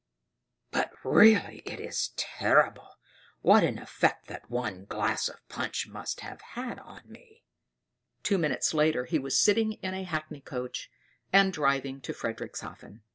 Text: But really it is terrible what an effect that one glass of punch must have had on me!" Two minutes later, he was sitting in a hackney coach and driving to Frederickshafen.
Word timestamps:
But 0.71 0.89
really 1.03 1.61
it 1.63 1.79
is 1.79 2.09
terrible 2.15 2.97
what 3.41 3.63
an 3.63 3.77
effect 3.77 4.25
that 4.29 4.49
one 4.49 4.85
glass 4.85 5.29
of 5.29 5.47
punch 5.47 5.87
must 5.87 6.21
have 6.21 6.41
had 6.41 6.79
on 6.79 7.03
me!" 7.05 7.43
Two 8.23 8.39
minutes 8.39 8.73
later, 8.73 9.05
he 9.05 9.19
was 9.19 9.37
sitting 9.39 9.73
in 9.73 9.93
a 9.93 10.01
hackney 10.03 10.41
coach 10.41 10.89
and 11.31 11.53
driving 11.53 12.01
to 12.01 12.13
Frederickshafen. 12.13 13.01